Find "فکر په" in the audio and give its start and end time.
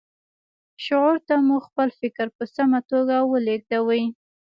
1.99-2.43